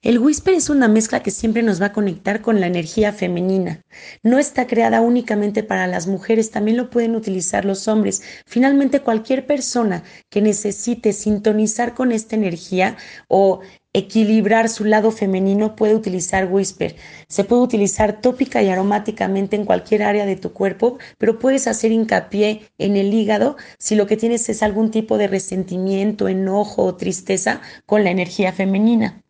[0.00, 3.84] El whisper es una mezcla que siempre nos va a conectar con la energía femenina.
[4.22, 8.22] No está creada únicamente para las mujeres, también lo pueden utilizar los hombres.
[8.46, 13.58] Finalmente, cualquier persona que necesite sintonizar con esta energía o
[13.92, 16.94] equilibrar su lado femenino puede utilizar whisper.
[17.26, 21.90] Se puede utilizar tópica y aromáticamente en cualquier área de tu cuerpo, pero puedes hacer
[21.90, 26.94] hincapié en el hígado si lo que tienes es algún tipo de resentimiento, enojo o
[26.94, 29.24] tristeza con la energía femenina.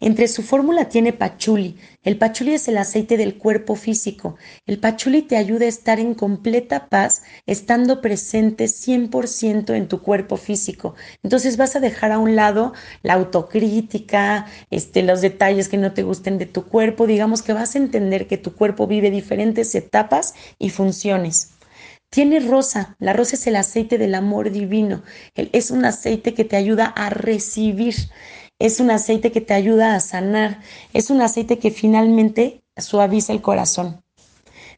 [0.00, 1.76] Entre su fórmula tiene pachuli.
[2.02, 4.36] El pachuli es el aceite del cuerpo físico.
[4.66, 10.36] El pachuli te ayuda a estar en completa paz, estando presente 100% en tu cuerpo
[10.36, 10.94] físico.
[11.22, 16.02] Entonces vas a dejar a un lado la autocrítica, este, los detalles que no te
[16.02, 17.06] gusten de tu cuerpo.
[17.06, 21.52] Digamos que vas a entender que tu cuerpo vive diferentes etapas y funciones.
[22.10, 22.96] Tiene rosa.
[22.98, 25.02] La rosa es el aceite del amor divino.
[25.34, 27.94] Es un aceite que te ayuda a recibir
[28.58, 30.60] es un aceite que te ayuda a sanar,
[30.92, 34.02] es un aceite que finalmente suaviza el corazón.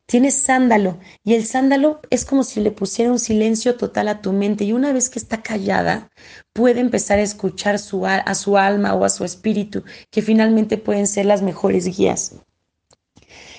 [0.06, 4.32] Tienes sándalo y el sándalo es como si le pusiera un silencio total a tu
[4.32, 6.10] mente y una vez que está callada
[6.54, 11.26] puede empezar a escuchar a su alma o a su espíritu, que finalmente pueden ser
[11.26, 12.36] las mejores guías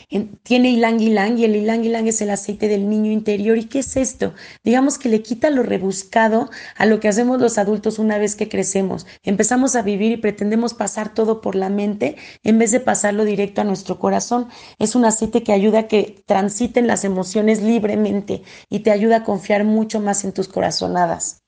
[0.10, 3.58] tiene ylang ylang y el ylang ylang es el aceite del niño interior.
[3.58, 4.34] ¿Y qué es esto?
[4.64, 8.50] Digamos que le quita lo rebuscado a lo que hacemos los adultos una vez que
[8.50, 9.06] crecemos.
[9.24, 13.62] Empezamos a vivir y pretendemos pasar todo por la mente en vez de pasarlo directo
[13.62, 14.50] a nuestro corazón.
[14.80, 19.24] Es un aceite que ayuda a que transiten las emociones libremente y te ayuda a
[19.24, 21.44] confiar mucho más en tus corazonadas.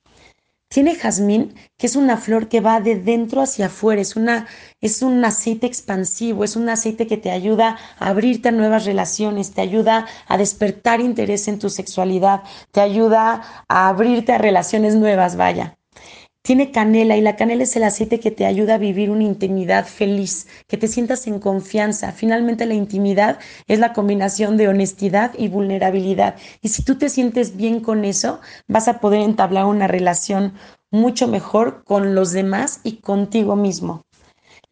[0.72, 4.48] Tiene jazmín, que es una flor que va de dentro hacia afuera, es, una,
[4.80, 9.52] es un aceite expansivo, es un aceite que te ayuda a abrirte a nuevas relaciones,
[9.54, 15.36] te ayuda a despertar interés en tu sexualidad, te ayuda a abrirte a relaciones nuevas,
[15.36, 15.78] vaya.
[16.44, 19.86] Tiene canela y la canela es el aceite que te ayuda a vivir una intimidad
[19.86, 22.12] feliz, que te sientas en confianza.
[22.14, 26.36] Finalmente la intimidad es la combinación de honestidad y vulnerabilidad.
[26.64, 30.54] Y si tú te sientes bien con eso, vas a poder entablar una relación
[30.90, 34.02] mucho mejor con los demás y contigo mismo.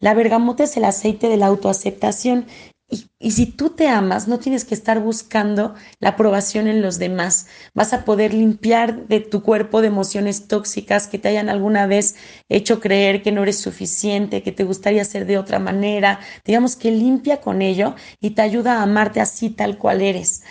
[0.00, 2.46] La bergamota es el aceite de la autoaceptación
[2.90, 7.46] y, si tú te amas, no tienes que estar buscando la aprobación en los demás.
[7.74, 12.16] Vas a poder limpiar de tu cuerpo de emociones tóxicas que te hayan alguna vez
[12.48, 16.20] hecho creer que no eres suficiente, que te gustaría ser de otra manera.
[16.44, 20.42] Digamos que limpia con ello y te ayuda a amarte así tal cual eres.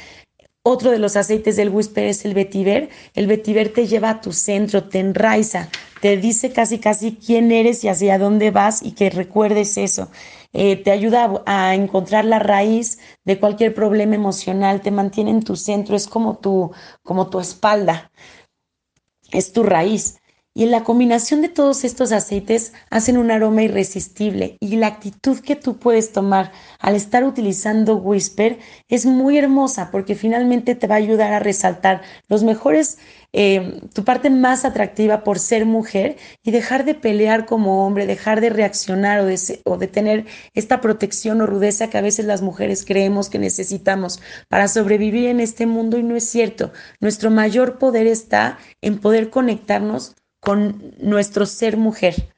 [0.64, 2.90] Otro de los aceites del whisper es el vetiver.
[3.16, 5.70] El vetiver te lleva a tu centro, te enraiza,
[6.02, 10.10] te dice casi casi quién eres y hacia dónde vas y que recuerdes eso.
[10.52, 15.56] Eh, te ayuda a, encontrar la raíz de cualquier problema emocional, te mantiene en tu
[15.56, 16.72] centro, es como tu,
[17.04, 18.12] como tu espalda,
[19.32, 20.19] es tu raíz.
[20.56, 25.56] Y la combinación de todos estos aceites hacen un aroma irresistible y la actitud que
[25.56, 28.58] tú puedes tomar al estar utilizando Whisper
[28.88, 32.98] es muy hermosa porque finalmente te va a ayudar a resaltar los mejores
[33.32, 38.42] eh, tu parte más atractiva por ser mujer y dejar de pelear como hombre, dejar
[38.42, 42.42] de reaccionar o de, o de tener esta protección o rudeza que a veces las
[42.42, 46.72] mujeres creemos que necesitamos para sobrevivir en este mundo y no es cierto.
[47.02, 52.34] Nuestro mayor poder está en poder conectarnos con nuestro ser mujer.